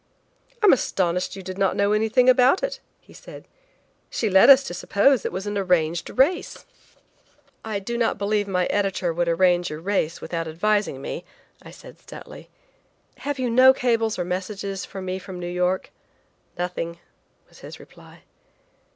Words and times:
"I'm 0.63 0.73
astonished 0.73 1.35
you 1.35 1.43
did 1.43 1.59
not 1.59 1.75
know 1.75 1.91
anything 1.91 2.27
about 2.27 2.63
it," 2.63 2.79
he 2.99 3.13
said. 3.13 3.47
"She 4.09 4.31
led 4.31 4.49
us 4.49 4.63
to 4.63 4.73
suppose 4.73 5.21
that 5.21 5.27
it 5.27 5.31
was 5.31 5.45
an 5.45 5.59
arranged 5.59 6.09
race." 6.09 6.65
"I 7.63 7.77
do 7.77 7.99
not 7.99 8.17
believe 8.17 8.47
my 8.47 8.65
editor 8.71 9.13
would 9.13 9.27
arrange 9.29 9.69
a 9.69 9.79
race 9.79 10.19
without 10.19 10.47
advising 10.47 11.03
me," 11.03 11.23
I 11.61 11.69
said 11.69 11.99
stoutly. 11.99 12.49
"Have 13.17 13.37
you 13.37 13.51
no 13.51 13.75
cables 13.75 14.17
or 14.17 14.25
messages 14.25 14.85
for 14.85 15.03
me 15.03 15.19
from 15.19 15.39
New 15.39 15.45
York?" 15.45 15.91
"Nothing," 16.57 16.97
was 17.47 17.59
his 17.59 17.79
reply. 17.79 18.23